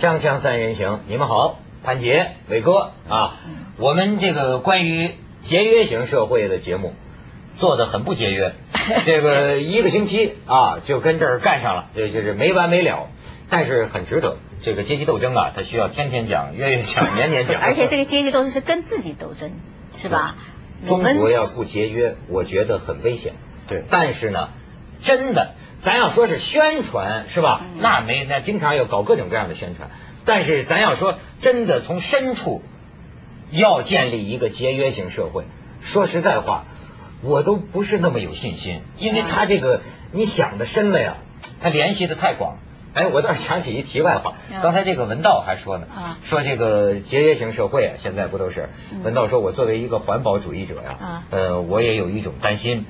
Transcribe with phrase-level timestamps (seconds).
[0.00, 3.34] 锵锵三人行，你们好，潘杰、伟哥啊，
[3.78, 6.94] 我们这个关于节约型社会的节目
[7.58, 8.52] 做的很不节约，
[9.04, 13.08] 这个一个星期啊就跟这儿干上了，这就是没完没了，
[13.50, 14.36] 但是很值得。
[14.62, 17.60] 这个阶级斗争啊，它需要天天讲、月月讲、 年年讲。
[17.60, 19.50] 而且这个阶级斗争是跟自己斗争，
[19.96, 20.36] 是吧？
[20.86, 23.32] 中国要不节约，我觉得很危险。
[23.66, 24.50] 对，但是呢，
[25.02, 25.54] 真的。
[25.84, 27.62] 咱要说是宣传是吧？
[27.78, 29.90] 那没那经常要搞各种各样的宣传，
[30.24, 32.62] 但是咱要说真的从深处
[33.50, 35.44] 要建立一个节约型社会，
[35.80, 36.64] 说实在话，
[37.22, 39.80] 我都不是那么有信心，因为他这个
[40.12, 41.16] 你想的深了呀，
[41.60, 42.56] 他联系的太广。
[42.94, 45.86] 哎，我倒是想起一题外话，刚才这个文道还说呢，
[46.24, 48.68] 说这个节约型社会啊，现在不都是？
[49.04, 52.86] 文道说，我作为一个环保主义者呀，呃，我也有一种担心，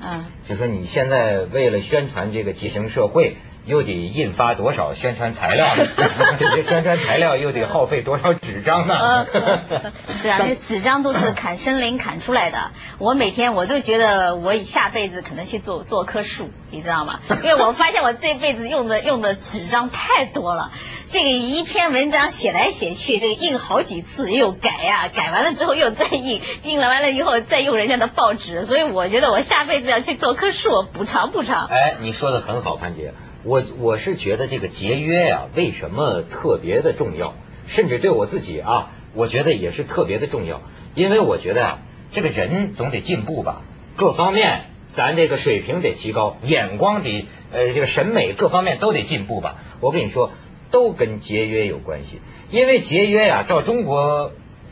[0.47, 3.37] 就说你现在为了宣传这个节型社会。
[3.65, 5.75] 又得印发多少宣传材料？
[6.39, 9.25] 这些宣传材料又得耗费多少纸张呢？
[10.21, 12.71] 是啊，这纸张都是砍森林砍出来的。
[12.97, 17.19] 我每天我都觉得我下辈子可能去做做棵树，你知道吗？
[17.43, 20.71] 因为我发现我这辈子用的 用的纸张太多了。
[21.11, 28.65] 这个一篇文章写来写去，这个印好几次又改呀，改完了之后又再印，印了完了以后再用人家的报纸。
[28.65, 31.65] 所以我觉得我下辈子要去做棵树，补偿补偿。
[31.67, 33.13] 哎，你说的很好，潘姐。
[33.43, 37.35] 我我是觉得这个节约呀，为什么特别的重要？
[37.67, 40.61] 甚至对我自己啊，我觉得也是特别的重要。
[40.95, 41.79] 因为我觉得啊，
[42.11, 43.61] 这个人总得进步吧，
[43.95, 49.55] 各方面咱这个水平得提高，眼光得呃这个审美各方面都得进步吧。
[49.79, 50.31] 我跟你说，
[50.71, 52.19] 都跟节约有关系。
[52.51, 54.31] 因为节约呀，照中国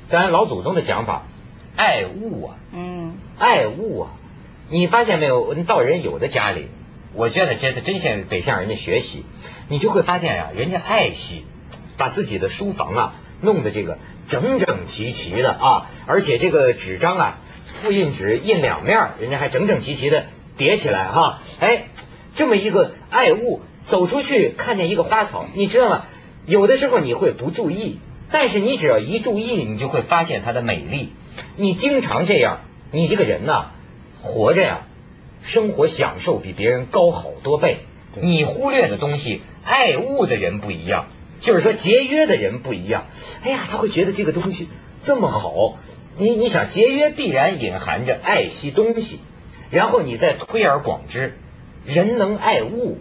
[0.09, 1.27] 咱老祖宗的讲法，
[1.75, 4.09] 爱物啊，嗯，爱物啊，
[4.69, 5.53] 你发现没有？
[5.63, 6.67] 到人有的家里。
[7.17, 9.25] 我觉得这是真向得向人家学习，
[9.69, 11.45] 你就会发现呀，人家爱惜，
[11.97, 13.97] 把自己的书房啊弄得这个
[14.29, 17.39] 整整齐齐的啊，而且这个纸张啊，
[17.81, 20.25] 复印纸印两面，人家还整整齐齐的
[20.57, 21.39] 叠起来哈。
[21.59, 21.87] 哎，
[22.35, 26.03] 这么一个爱物，走出去看见一个花草，你知道吗？
[26.45, 27.99] 有的时候你会不注意，
[28.31, 31.13] 但是你只要一注意，你就会发现它的美丽。
[31.55, 32.59] 你经常这样，
[32.91, 33.71] 你这个人呐，
[34.21, 34.81] 活着呀。
[35.43, 37.79] 生活享受比别人高好多倍，
[38.21, 41.07] 你忽略的东西，爱物的人不一样，
[41.41, 43.05] 就是说节约的人不一样。
[43.43, 44.69] 哎呀，他会觉得这个东西
[45.03, 45.77] 这么好，
[46.17, 49.19] 你你想节约必然隐含着爱惜东西，
[49.69, 51.37] 然后你再推而广之，
[51.85, 52.99] 人能爱物，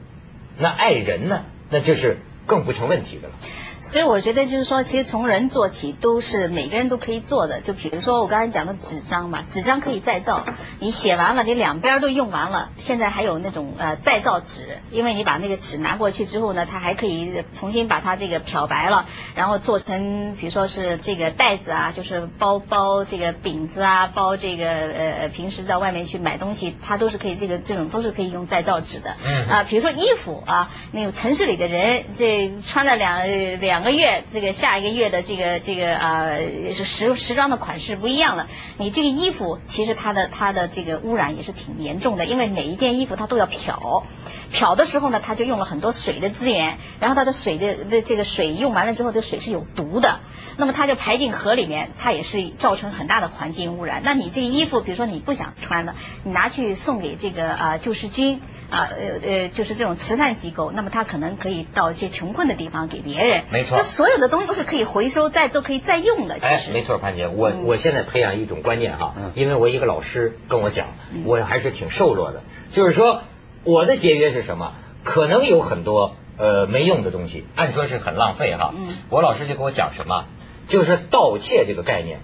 [0.58, 3.34] 那爱人呢，那就是更不成问题的了。
[3.82, 7.60] 所以我觉得就是说，其实从人做起都是每个人都可以做的。
[7.60, 10.44] 就比如说我刚才讲的纸张嘛，纸张可以再造。
[10.80, 29.14] 你写完了，你两边都用完了，现在还有那种呃再造纸，因为你把那个纸拿过去之后呢，它还可以重新把它这个漂白了，然后做成比如说是这个袋子啊，就是包包这个饼子啊，包这个呃平时在外面去买东西，它都是可以这个这种都是可以用再造纸的。
[29.24, 29.46] 嗯。
[29.48, 33.22] 啊，比如说衣服啊，那个城市里的人这穿了两
[33.60, 33.65] 两。
[33.66, 36.36] 两个月，这个下一个月的这个这个啊，
[36.72, 38.46] 是时时装的款式不一样了。
[38.78, 44.04] 你这个衣服其实它的它的这个污染也是挺严重的，因为每一件衣服它都要漂，
[44.52, 50.20] 漂的时候呢，它就用了很多水的资源，然后它的水的的这个水用完了之后，这水是有毒的，
[50.56, 54.02] 那么它就排进河里面，它也是造成很大的环境污染。
[54.04, 58.40] 那你这个衣服，比如说你不想穿了，你拿去送给这个啊救世军。
[58.70, 63.44] 啊呃呃，就是这种慈善机构，那么他可能可以到一些穷困的地方给别人。
[63.50, 66.36] 没错，那所有的东西都是可以回收再都可以再用的。
[66.40, 70.88] 哎，没错，潘姐，我我现在培养一种观念哈，因为我一个老师跟我讲，
[71.24, 72.42] 我还是挺瘦弱的。
[72.72, 73.22] 就是说，
[73.64, 74.72] 我的节约是什么？
[75.04, 78.74] 可能有很多呃没用的东西，按说是很浪费哈。
[78.76, 78.96] 嗯。
[79.10, 80.24] 我老师就跟我讲什么？
[80.66, 82.18] 就是盗窃这个概念，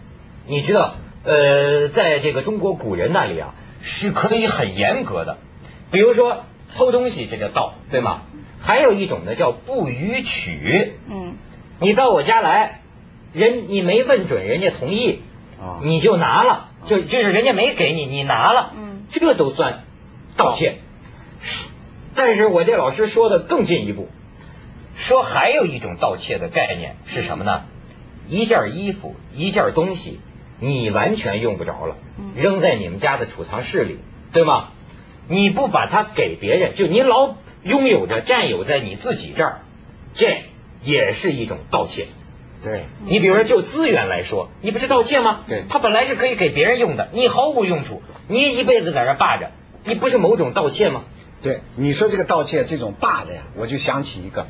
[0.49, 5.39] 你知道呃，在这个中国古人那里啊，是可以很严格的。
[5.93, 6.45] 比如说
[6.75, 8.23] 偷东西，这叫盗，对吗？
[8.61, 10.95] 还有一种呢，叫不予取。
[11.09, 11.35] 嗯，
[11.81, 12.81] 你到我家来，
[13.33, 15.21] 人你没问准人家同意，
[15.83, 19.85] 你就拿了，就就是人家没给你，你拿了，嗯，这都算
[20.37, 20.77] 盗窃。
[22.15, 24.09] 但是我这老师说的更进一步，
[24.97, 27.65] 说还有一种盗窃的概念是什么呢？
[28.29, 30.21] 一件衣服，一件东西，
[30.61, 31.97] 你完全用不着了，
[32.37, 33.99] 扔在你们家的储藏室里，
[34.33, 34.69] 对吗？
[35.29, 39.61] 你不把它给别人，就你老拥有着、占有在你自己这儿，
[40.15, 40.43] 这
[40.83, 42.07] 也是一种盗窃。
[42.63, 45.41] 对，你比如说就资源来说，你不是盗窃吗？
[45.49, 49.51] 对，它本来是可以给别人用的，你毫无用处，你一辈子在那霸着，
[49.85, 51.03] 你不是某种盗窃吗？
[51.43, 54.47] 对，你说这个盗窃这种霸的呀，我就想起一个，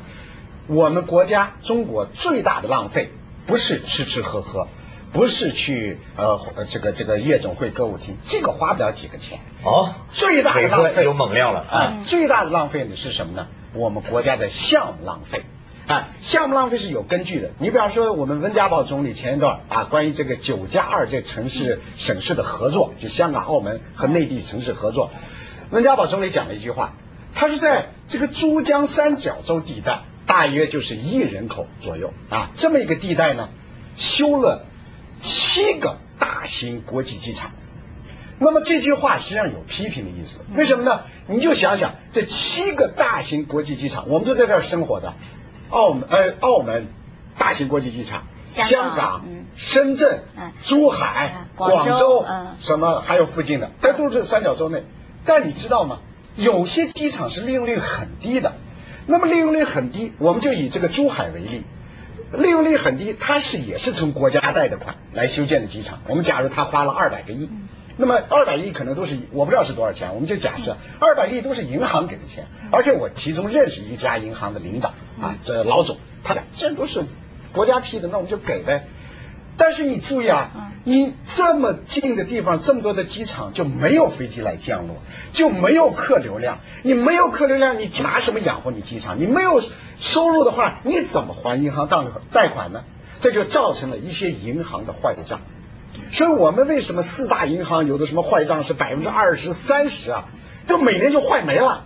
[0.67, 3.09] 我们国家中国最大的浪费
[3.47, 4.67] 不是吃吃喝喝，
[5.13, 6.39] 不是去呃
[6.69, 9.39] 这个这个夜总会歌舞厅，这个花不了几个钱。
[9.63, 12.03] 哦，最大的浪费有猛料了啊！
[12.05, 13.47] 最大的浪费呢是什么呢？
[13.73, 15.43] 我们国家的项目浪费。
[15.85, 17.51] 啊，项目浪费是有根据的。
[17.59, 25.11] 你比方说，我们温家宝总理前一段啊，关于这个“九加二”这城市省市的合作，就香港、澳门和内地城市合作，
[25.71, 26.93] 温家宝总理讲了一句话，
[27.35, 33.49] 他是在这个珠江三角洲地带，大约就是一亿人口左右啊，这么一个地带呢，
[33.97, 34.65] 修了
[35.23, 37.51] 七个大型国际机场。
[38.39, 41.01] 那么这句话实际上有批评的意思，为什么呢？
[41.27, 45.13] 你就想想，这七个大型国际机场，我们都在这儿生活的。
[45.69, 46.87] 澳门呃，澳门
[47.37, 48.23] 大型国际机场，
[48.53, 49.23] 香港、
[49.55, 50.23] 深圳、
[50.63, 52.25] 珠海、广州，
[52.59, 54.83] 什么还有附近的，这都是三角洲内。
[55.25, 55.99] 但你知道吗？
[56.35, 58.53] 有些机场是利用率很低的。
[59.05, 61.63] 那么利用率很低，我们就以这个珠海为例，
[62.37, 65.99] 利用率很低，它是也是从国家贷的款来修建的机场。
[66.07, 67.49] 我们假如他花了二百个亿。
[67.95, 77.03] 那么二百亿可能都是我不知道是多少钱，我们就假设二百亿都是银行给的钱，而且我其中认识一家银行的领导啊，这老总，他讲这都是
[77.51, 78.87] 国家批的，那我们就给呗。
[79.57, 84.97] 但是你注意啊，你这么近的地方，这么多的机场就没有飞机来降落，
[85.33, 89.19] 就没有客流量，你没有客流量，你拿什么养活你机场？
[89.19, 89.61] 你没有
[89.99, 91.97] 收入的话，你怎么还银行贷
[92.31, 92.83] 贷款呢？
[93.21, 95.39] 这就造成了一些银行的坏账。
[96.11, 100.25] 所以我们为什么四大银行有的什么坏账是百分之二十三十啊？
[100.67, 101.83] 就每年就坏没了，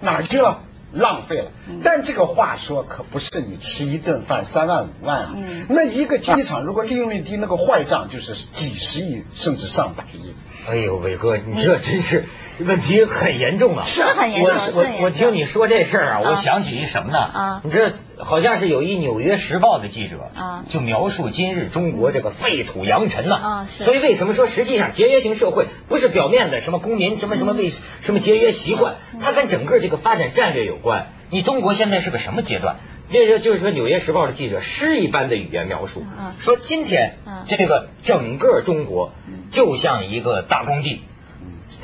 [0.00, 0.60] 哪去了？
[0.92, 1.50] 浪费了。
[1.82, 5.34] 但这个话说可不是你吃一顿饭三万五万啊。
[5.68, 10.34] 那一个机场如果利用率低，那个坏账就是几十亿甚至上百亿。
[10.68, 12.24] 哎呦，伟哥，你这真是。
[12.60, 13.84] 问题很严重啊！
[13.86, 14.54] 是很严重。
[14.54, 17.18] 我我我听你说这事儿啊，我想起一什么呢？
[17.18, 23.34] 啊，你这好像是有一《纽约时报》的记者啊，就描述今日中国这个废土扬尘呐。
[23.34, 23.84] 啊，是。
[23.84, 27.70] 所以为什么说实际上节约型社会不是表面的什么公民什么什么为
[28.02, 31.08] 什么节约习惯，它跟整个这个发展战略有关。
[31.30, 32.76] 你中国现在是个什么阶段？
[33.10, 36.04] 这个就是说，《纽约时报》的记者诗一般的语言描述，
[36.40, 37.14] 说今天
[37.46, 39.12] 这个整个中国
[39.50, 41.00] 就像一个大工地。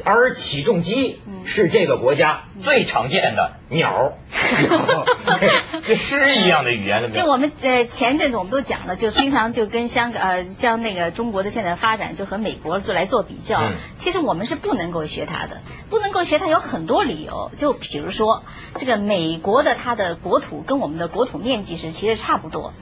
[0.04, 4.12] 而起重机是这个国家最常见的鸟，
[5.86, 7.12] 这诗一样的语言。
[7.12, 13.60] 就我们呃前阵子我们都讲了，就经常就跟香港呃将那个中国的现在发展就和美国就来做比较。
[13.98, 15.60] 其实我们是不能够学它的，
[15.90, 17.50] 不能够学它有很多理由。
[17.58, 18.44] 就比如说
[18.76, 22.72] 这个美国的它的国土跟我们的国土面积是其实差不多，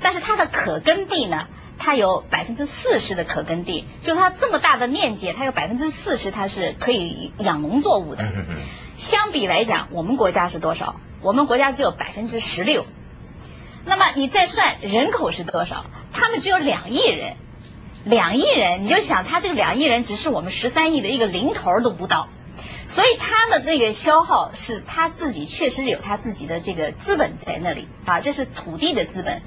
[0.00, 1.46] 但是它的可耕地呢？
[1.84, 8.24] 它有百分之四十的可耕地，就它这么大的面积，它有百分之四十它是可以养农作物的。
[8.98, 10.94] 相比来讲，我们国家是多少？
[11.22, 12.86] 我们国家只有百分之十六。
[13.84, 15.86] 那么你再算人口是多少？
[16.12, 17.34] 他们只有两亿人，
[18.04, 22.28] 两亿人，你就想他这个两亿人只是我们十三亿的一个零头都不到。
[22.94, 29.40] 所以他的那个消耗是他自己确实有他自己的这个资本在那里啊，这是土地的资本。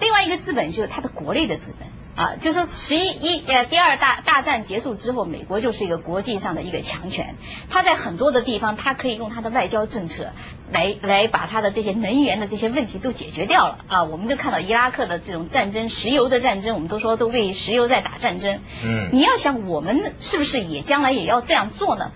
[0.00, 7.36] 另外一个资本就是他的国内的资本啊，就是说十一呃第二大大战结束之后，美国就是一个国际上的一个强权。
[7.70, 10.32] 他在很多的地方，他可以用他的外交政策
[10.70, 14.04] 来来把他的这些能源的这些问题都解决掉了啊。
[14.04, 18.60] 我们就看到伊拉克的这种战争，石油的战争，我们都说都为石油在打战争。
[18.84, 22.12] 嗯，你要想我们是不是也将来也要这样做呢？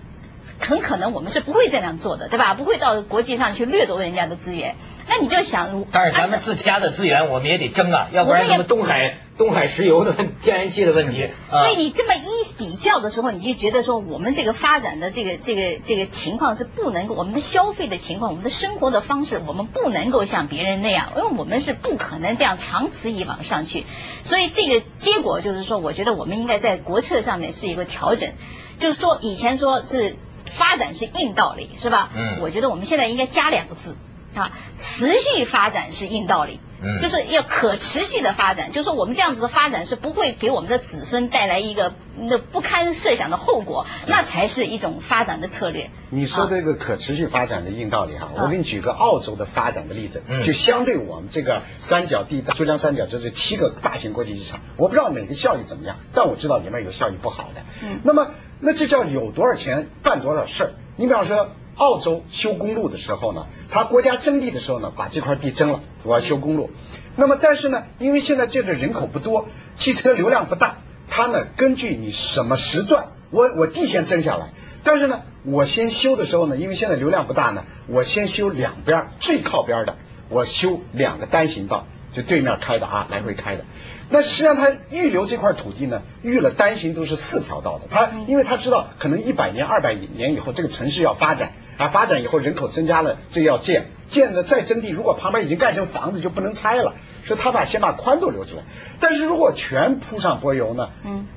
[0.59, 2.53] 很可能我们是不会这样做的，对吧？
[2.53, 4.75] 不会到国际上去掠夺人家的资源。
[5.07, 11.29] 那你就想，但是咱们自家的资源我们也得争啊，要不然什么东海东海石油的天然气的问题。
[11.51, 23.83] 所以你这么一比较的时候，你就觉得说，我们这个发展的这个这个这个情况是不能够，我们的消费的情况，我们的生活的方式，我们不能够像别人那样，因为我们是不可能这样长此以往上去。
[24.23, 28.31] 所以这个结果就是说，我觉得我们应该在国策上面是一个调整，
[28.79, 30.15] 就是说以前说是。
[30.57, 32.09] 发展是硬道理，是吧？
[32.15, 33.95] 嗯，我觉得我们现在应该加两个字
[34.33, 36.59] 啊，持续发展是硬道理。
[36.83, 45.89] 嗯，就是要可持续的发展，就是说我们这样子的发展是不会给我们的子孙带来一个那不堪设想的后果，那才是一种发展的策略。
[46.09, 57.61] 你说这个可持续发展的硬道理哈，我给你举个澳洲的发展的例子，就相对我们这个三角地带，珠江三角洲这七个大型国际机场，我不知道哪个效益怎么样，但我知道里面有效益不好的。
[57.81, 58.27] 嗯，那么。
[58.65, 60.69] 那这叫有多少钱办多少事儿？
[60.95, 66.71] 你比方说，澳洲修公路的时候呢，他国家征地的时候呢，把这块地征了，我要修公路。
[67.15, 74.49] 那么但是呢，因为现在这个人口不多，汽车流量不大，他呢根据你什么时段，我我地先征下来。
[74.83, 79.95] 但是呢，我先修的时候呢，因为现在流量不大呢，我先修两边最靠边的。
[80.27, 83.63] 我修两个单行道，就对面开的啊，来回开的。
[84.09, 87.85] 那实际上他预留这块土地呢，预了单行都是四条道的。
[87.89, 96.93] 他因为他知道可能一百年、二百年以后这个城市要发展啊，发展以后人口增加了，这要建，建了再征地，如果旁边已经盖成房子就不能拆了，
[97.25, 98.63] 所以他把先把宽度留出来。
[98.99, 100.89] 但是如果全铺上柏油呢？
[101.03, 101.27] 嗯。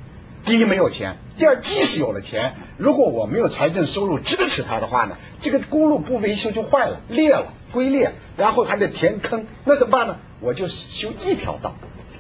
[0.45, 10.17] 第一没有钱，第二即使有了钱，如果我没有财政收入支持它的话呢，这个公路不维修就坏了，裂了，龟裂，然后还得填坑，那怎么办呢？
[10.41, 11.75] 我就修一条道，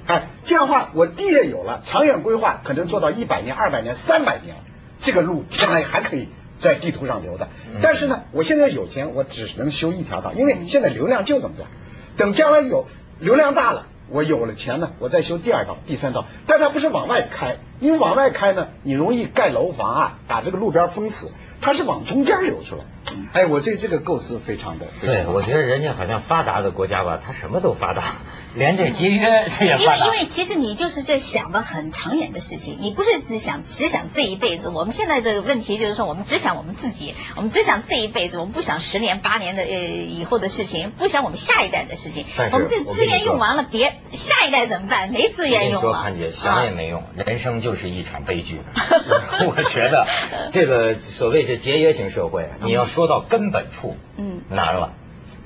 [0.09, 4.57] 哎，这样的话我地也有了，长远规划可能做到一百年、二百年、三百年，
[5.00, 7.49] 这个路将来还可以在地图上留的。
[7.83, 11.69] 但是呢，我现在有钱，我只能修一条道，因为现在流量就这么点
[12.17, 12.87] 等将来有
[13.21, 13.87] 流量大了。
[14.11, 21.31] 我有了钱呢，我再修第二道、第三道，但它不是往外开，因为往外开呢，你容易盖楼房啊，把这个路边封死。
[21.61, 22.85] 它是往中间流出来。
[23.33, 24.87] 哎，我对这个构思非常的。
[25.00, 28.17] 对，我觉得人家好像发达的国家吧，他什么都发达，
[28.55, 30.05] 连这节约这也发达。
[30.07, 34.69] 因为因为其实你就是在想的很长远的事情，你不是只想只想这一辈子。
[34.69, 42.27] 我们现在的问题就是说，我们只想我们自己，我们只想这一辈子，我们不想十年八年的呃以后的事情，不想我们下一代的事情。
[42.53, 45.11] 我们这资源用完了，别下一代怎么办？
[45.11, 45.81] 没资源用了。
[45.81, 48.61] 说潘姐想也没用，人生就是一场悲剧。
[49.47, 50.07] 我觉得
[50.53, 51.38] 这个所谓。
[51.49, 54.93] 这节约型社会，你要 说到根本处，嗯，难了。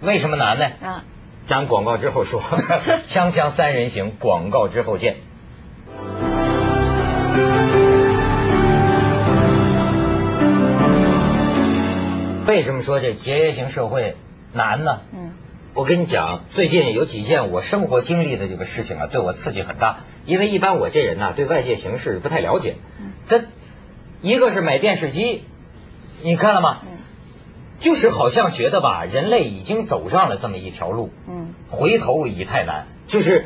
[0.00, 0.66] 为什么难呢？
[0.80, 1.04] 啊，
[1.46, 2.40] 咱广告之后说。
[3.08, 5.16] 锵锵三人行，广告之后见。
[12.46, 14.16] 为什么说这节约型社会
[14.52, 15.00] 难呢？
[15.12, 15.32] 嗯，
[15.74, 20.00] 我跟你讲，最近有几件我生活经历的这个事情啊，对我刺激很大。
[20.26, 22.74] 因为一般我这人呢，对外界形势不太了解。
[23.00, 23.40] 嗯，他
[24.20, 25.44] 一个是买电视机。
[26.24, 26.78] 你看了吗？
[26.82, 26.91] 嗯，
[27.82, 32.86] 就是好像觉得吧，人类已经走上了这么一条路，嗯，回头已太难。
[33.08, 33.44] 就是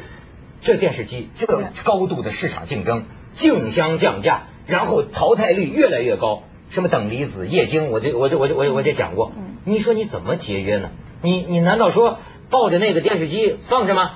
[0.61, 6.45] 这电视机，这个高度的市场竞争，竞相降价，然后淘汰率越来越高。
[6.69, 9.33] 什么等离子、液晶，我这我这我这我我这讲过。
[9.37, 10.90] 嗯，你说你怎么节约呢？
[11.23, 12.19] 你你难道说
[12.50, 14.12] 抱着那个电视机放着吗？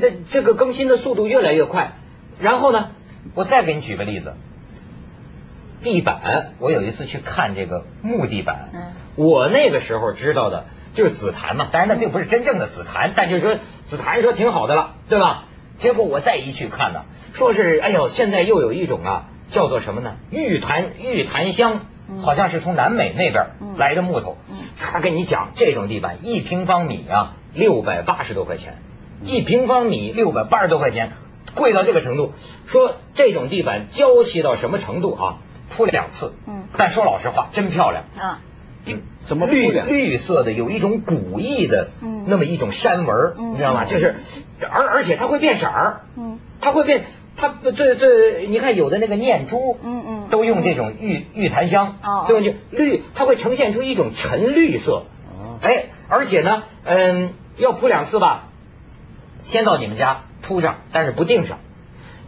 [0.00, 1.94] 这这个更新的速度越来越快。
[2.38, 2.90] 然后呢，
[3.34, 4.34] 我再给你举个例子。
[5.82, 8.68] 地板，我有一次去看这个木地板，
[9.16, 10.64] 我那个时候知道的
[10.94, 15.44] 就是紫檀嘛，当然那并不是真正的紫檀，但就是说紫檀说挺好的了，对吧？
[15.78, 20.16] 结果我再一去看呢，说是哎呦，现在又有一种啊，叫做什么呢？
[20.30, 21.80] 玉檀玉檀香，
[22.22, 24.36] 好像是从南美那边来的木头。
[24.78, 28.78] 他跟你讲，这种地板一平方米啊六百八十多块钱，
[29.24, 31.12] 一平方米六百八十多块钱，
[31.54, 32.32] 贵到这个程度。
[32.66, 35.36] 说这种地板娇气到什么程度啊？
[35.74, 38.40] 铺两次，嗯，但说老实话，真漂亮啊！
[39.26, 43.84] 怎么绿绿色的，有一种古意的，嗯，那么一种山纹，你知道吗？
[43.84, 44.16] 就是，
[44.68, 47.04] 而而且它会变色儿，嗯，它会变，
[47.36, 52.58] 它最最，你看有的那个念珠，嗯嗯，都用这种玉玉檀香，哦，对吧？
[52.70, 55.04] 绿，它会呈现出一种沉绿色，
[55.38, 58.48] 哦，哎，而且呢，嗯，要铺两次吧，
[59.44, 61.58] 先到你们家铺上，但是不钉上。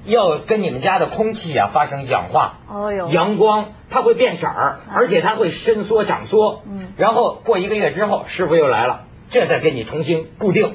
[0.04, 6.62] 要跟你们家的空气啊发生氧化，哦阳光它会变色儿，而且它会伸缩长缩。
[6.66, 10.74] 嗯，然后过一个月之后，师傅又来了，这再给你重新固定，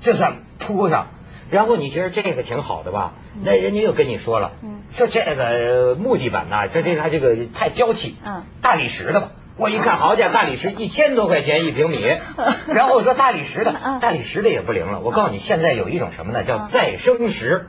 [0.00, 1.08] 这算铺上。
[1.50, 3.12] 然后你觉得这个挺好的吧？
[3.42, 9.28] 那人家又跟你说了，嗯说这个木地板呐，这这它这个太娇气，嗯，大理石的吧。
[9.56, 12.00] 我一看，好家伙，大理石一千多块钱一平米，
[12.66, 14.98] 然后我说大理石的，大理石的也不灵了。
[15.00, 16.42] 我告诉你，现在有一种什么呢？
[16.42, 17.68] 叫再生石。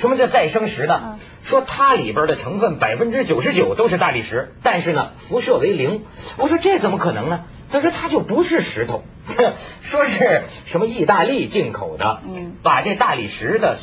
[0.00, 1.18] 嗯，什么叫再生石呢？
[1.44, 6.02] 说它里边的成分百分之九十九都是大理石，但是呢，辐射为零。
[6.38, 7.44] 我说这怎么可能呢？
[7.70, 9.04] 他说它就不是石头，
[9.82, 12.20] 说是什么意大利进口的。
[12.26, 13.78] 嗯，把这大理石的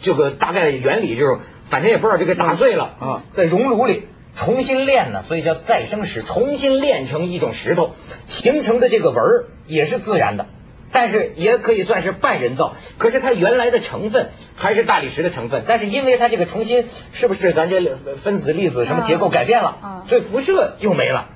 [0.00, 4.08] 这个大概原理就是，反正也不知道这个打碎了啊，在熔炉里。
[4.38, 7.94] 重新炼呢，所以叫再生石，重新炼成一种石头
[8.26, 10.44] 形成的这个纹儿也是自然的，
[10.92, 12.74] 但是也可以算是半人造。
[12.98, 21.28] 可是它原来的成分还是大理石的成分，但是因为它这个重新是不是咱这分子粒子什么结构改变了，所以辐射又没了。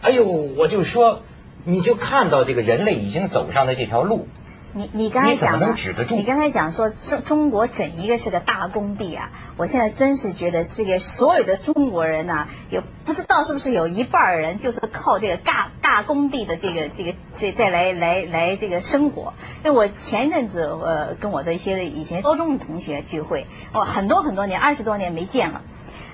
[0.00, 1.22] 哎呦，我就说，
[1.64, 4.26] 你就看到这个人类已经走上的这条路。
[4.74, 5.74] 你你刚才讲的，
[6.10, 9.30] 你刚才讲说中中国整一个是个大工地啊！
[9.58, 19.34] 我现在真是觉得这个所有的中国人呐，有不知道是不是有一半人就是靠这个大大工地的这个这个这再来来来这个生活。
[19.62, 25.60] 因为我前一阵子呃跟我的一些以前高中的同学聚会，哦很多很多年二十多年没见了，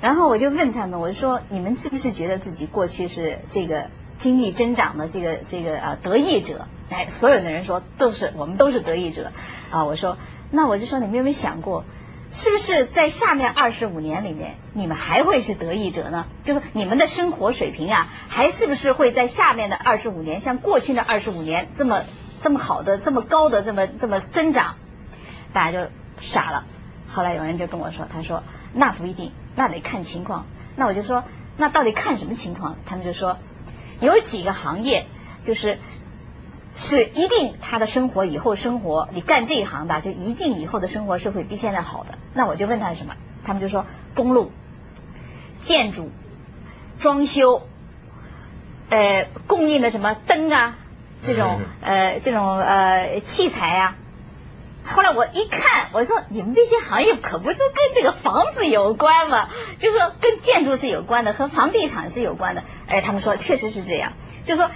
[0.01, 3.87] 然后我就问他们，我就说你们是不是觉得自己过去是这个
[4.19, 9.31] 经济增长的这个这个啊得益者，哎，所有的人说都是我们都是得益者
[9.71, 9.85] 啊。
[9.85, 10.19] 我说，
[10.51, 11.85] 那我就说你们有没有想过，
[12.33, 16.27] 是不是在下面二十五年里面，你们还会是得益者呢？
[16.45, 22.03] 就是你们的生活水平啊，还是不是会在下面的二十五年，像过去的二十五年这么
[22.43, 24.75] 这么好的、这么高的、这么这么增长？
[25.53, 26.65] 大家就傻了。
[27.13, 30.47] 后来有人就跟我说，他说那不一定，那得看情况。
[30.77, 31.25] 那我就说，
[31.57, 32.77] 那到底看什么情况？
[32.85, 33.39] 他们就说。
[34.01, 35.07] 有几个行业，
[35.45, 35.79] 就是
[36.77, 42.19] 是一定他的生活以后生活，你干这一行的，就一定以后的生活是会比现在好的。
[42.35, 43.15] 那我就问他什么，
[43.45, 44.53] 他们就说公路、
[45.65, 46.11] 建筑、
[47.01, 47.63] 装修，
[48.91, 50.77] 呃，供应的什么灯啊，
[51.27, 53.97] 这种呃这种呃器材啊。
[54.95, 59.49] 后来我一看，我说你们这些行业可不都跟这个房子有关吗？
[59.79, 62.63] 就是说跟建筑是有关的，和房地产是有关的。
[62.87, 64.13] 哎，他们说确实是这样。
[64.47, 64.71] 就是说，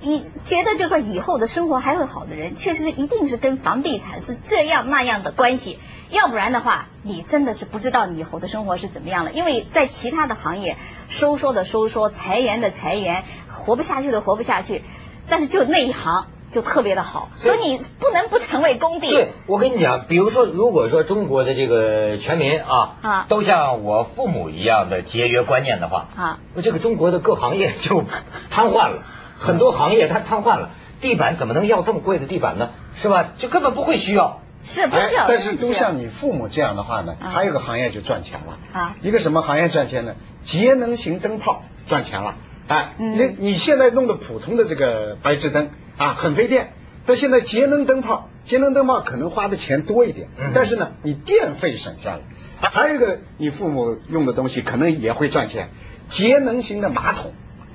[0.00, 5.78] 你觉得就说以后的生活还会好的人，确实一定是跟房地产是这样那样的关系。
[6.10, 9.32] 要不然的话，你真的是不知道你以后的生活是怎么样了。
[9.32, 10.76] 因为在其他的行业
[11.08, 14.82] 收缩的收缩，裁员的裁员，活不下去的活不下去，
[15.28, 16.26] 但是就那一行。
[16.52, 19.10] 就特别的好，所以你不能不成为工地。
[19.10, 28.04] 对，我跟你讲，比如说，如果说中国的这个全民啊，啊，都像我父母一样的节约观念的话，啊，那这个中国的各行业就
[28.50, 29.02] 瘫痪了，
[29.40, 30.70] 很多行业它瘫痪了。
[31.00, 32.70] 地板怎么能要这么贵的地板呢？
[32.94, 33.30] 是吧？
[33.38, 34.40] 就根本不会需要。
[34.64, 35.26] 是不需要。
[35.26, 38.78] 但是都像你父母这样的话呢，还有个行业就赚钱了。
[38.78, 40.14] 啊，一个什么行业赚钱呢？
[40.44, 42.36] 节能型灯泡赚钱了。
[42.68, 45.70] 哎，你你现在弄的普通的这个白炽灯。
[45.96, 46.70] 啊，很费电，
[47.06, 52.20] 但现在节能灯泡，节能灯泡可能花的钱多一点，但是呢，你电费省下来。
[52.60, 55.68] 还有一个，你父母用的东西可能也会赚钱，
[56.08, 57.32] 节能型的马桶。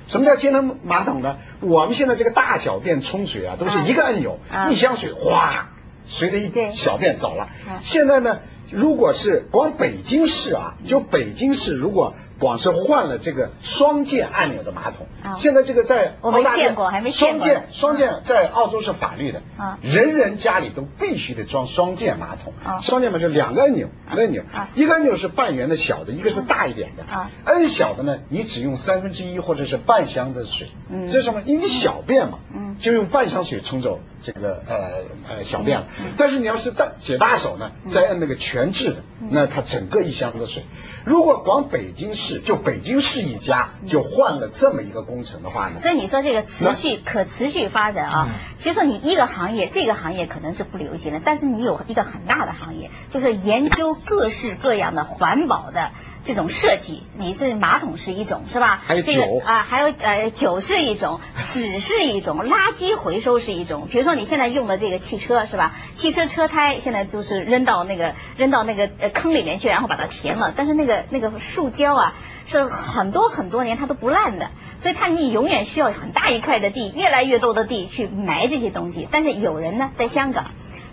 [0.08, 1.36] 什么叫节能马桶呢？
[1.60, 4.38] 我们现在这个大小便冲水啊，都是一个按钮，
[4.70, 5.70] 一箱水哗，
[6.06, 7.48] 随着一小便走了。
[7.82, 8.38] 现在呢，
[8.70, 12.14] 如果是光北京市啊，就北京市如果。
[12.38, 15.06] 广是换了这个双键按钮的马桶，
[15.38, 19.42] 现在这个在我没见过，还没见过双键双键在澳洲是法律的，
[19.82, 22.52] 人人家里都必须得装双键马桶。
[22.82, 24.42] 双键嘛就两个按钮，两个按钮，
[24.74, 27.04] 一个按钮是半圆的小的，一个是大一点的。
[27.44, 31.10] 按小的呢，你只用三分之一或者是半箱的水，嗯。
[31.10, 31.42] 这是什么？
[31.44, 32.76] 因为小便嘛，嗯。
[32.78, 35.86] 就用半箱水冲走这个呃呃小便了。
[36.16, 38.96] 但是你要是大解大手呢，再按那个全制的，
[39.30, 40.64] 那它整个一箱子水。
[41.04, 45.78] 如果光北京市就北京市一家就换了这么一个工程的话呢？
[45.78, 48.28] 所以你说这个持续可持续发展啊，
[48.58, 55.90] 其实你一个行业这个行业可能是不流行的，但是你有一个很大的行业，就是研究各式各样的环保的。
[56.24, 58.80] 这种设计，你这马桶是一种是吧？
[58.86, 61.20] 还有酒啊，还有呃酒是一种，
[61.52, 63.88] 纸是一种，垃圾回收是一种。
[63.90, 65.74] 比如说你现在用的这个汽车是吧？
[65.96, 70.52] 汽车车胎现在就是扔到那个扔到那个呃坑里面去，然后把它填了。
[70.56, 72.14] 但是那个那个塑胶啊，
[72.46, 74.50] 是很多很多年它都不烂的，
[74.80, 79.08] 所以它你永远需要很大一块的地，越来越多的地去埋这些东西。
[79.10, 80.46] 但是有人呢，在香港。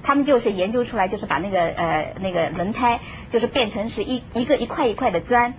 [0.05, 2.99] 他们就是研究出来，就是把那个呃那个轮胎，
[3.31, 5.55] 就是变成是一一个一块一块的砖，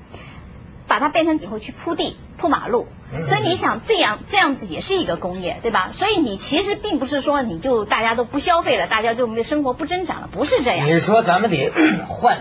[0.86, 2.86] 把它变成以后去铺地铺马路。
[3.26, 5.90] 所以你想这样这样子也是一个工业，对吧？
[5.92, 10.86] 所以你其实并不是说你就大家都不消费了，大家就生活不增长了，不是这样。
[10.88, 11.70] 你说咱们得
[12.08, 12.38] 换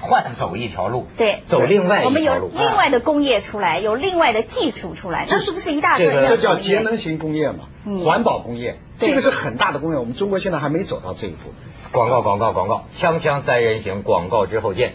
[0.00, 2.06] 换走一条路，对，走另外一条路。
[2.06, 6.10] 我们有另外的工业出来，有另外的技术出来，这是不是一大堆？
[6.10, 7.66] 这叫节能型工业嘛，
[8.04, 8.78] 环保工业。
[8.98, 11.52] 这个是很大的工业，我们中国现在还没走到这一步。
[11.92, 14.94] 广告，广告，广告，锵锵三人行，广告之后见。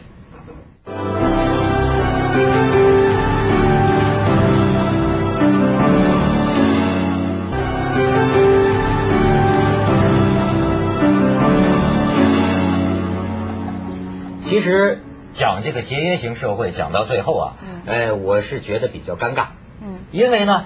[14.54, 15.02] 其实
[15.34, 17.54] 讲这个节约型社会，讲到最后啊，
[17.88, 19.46] 哎，我是觉得比较尴尬。
[19.82, 20.66] 嗯，因为呢。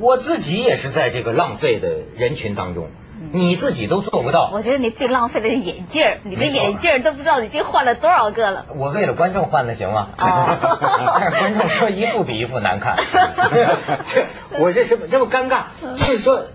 [0.00, 2.88] 我自己也是在这个浪费的人群当中，
[3.32, 4.50] 你自己都做不到。
[4.50, 8.64] 我觉得你最浪费的是眼镜儿，你的眼镜儿都不知道已经换了多少个了。
[8.74, 10.08] 我为了观众换的行吗？
[10.16, 12.96] 但是观众说一副比一副难看，
[14.58, 15.64] 我这什么这么尴尬？
[15.98, 16.46] 就是说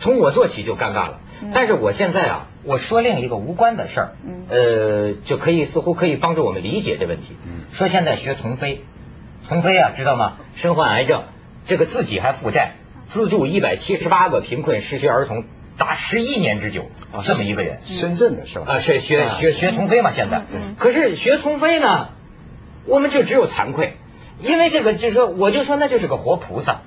[0.00, 1.18] 从我做起就尴尬了。
[1.52, 4.08] 但是我现在啊，我说另一个无关的事儿，
[4.50, 7.34] 呃，就可以似乎可以帮助我们理解这问题。
[7.72, 8.82] 说现在学丛飞，
[9.44, 10.36] 丛飞啊，知道吗？
[10.56, 11.22] 身患癌症，
[11.64, 12.74] 这个自己还负债。
[13.08, 15.44] 资助一百七十八个贫困失学儿童
[15.78, 16.84] 达十一年之久，
[17.24, 18.74] 这么一个人，深圳的是吧？
[18.74, 20.10] 啊，是学学学丛飞嘛？
[20.12, 20.42] 现在，
[20.78, 22.10] 可是学丛飞呢，
[22.84, 23.94] 我们就只有惭愧，
[24.42, 26.82] 因为这个就是说，我就说那就是个活菩萨。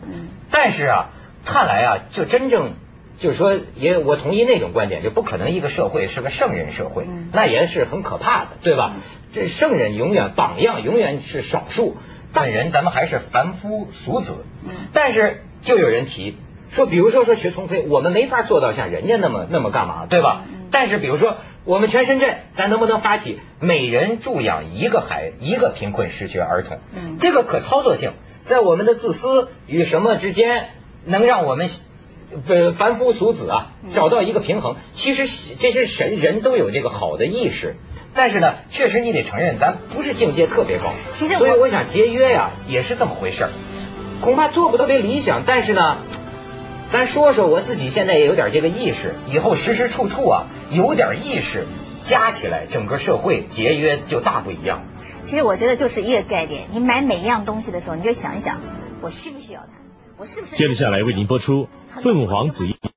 [0.51, 1.09] 但是啊，
[1.43, 2.73] 看来啊，就真正
[3.21, 8.95] 就是说，也我同意那种观点，就不可能一个社会是个圣人社会，那也是很可怕的，对吧？
[9.33, 11.95] 这圣人永远榜样永远是少数，
[12.33, 14.43] 但人咱们还是凡夫俗子。
[14.91, 16.35] 但是就有人提
[16.71, 20.43] 说，比如说说学聪飞，我们没法做到像人家那么那么干嘛，对吧？
[20.71, 26.79] 但是比如说我们全深圳，咱能不能发起每人助养一个孩一个贫困失学儿童？
[27.19, 28.13] 这个可操作性，
[28.45, 30.69] 在我们的自私与什么之间，
[31.05, 31.69] 能让我们
[32.47, 34.75] 呃凡夫俗子啊找到一个平衡。
[34.93, 35.27] 其实
[35.59, 37.75] 这些神人都有这个好的意识。
[38.13, 40.91] 但是呢，确实你得承认，咱不是境界特别高。
[41.17, 43.49] 其实，所以我想节约呀，也是这么回事儿。
[44.19, 45.97] 恐怕做不特别理想，但是呢，
[46.91, 51.65] 咱说说我自己现在也有点这个意识，以后时时处处啊有点意识，
[52.05, 54.81] 加起来整个社会节约就大不一样。
[55.25, 58.59] 其实我觉得就是一个概念，你买每一样东西的时候，你就想一想，
[59.01, 59.67] 我需不需要它，
[60.17, 60.57] 我是不是？
[60.57, 61.63] 接着下来为您播出
[61.99, 62.63] 《凤凰子》。